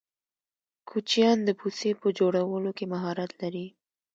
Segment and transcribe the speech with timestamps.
[0.89, 3.67] کوچیان د پوڅې په جوړولو کی مهارت لرې.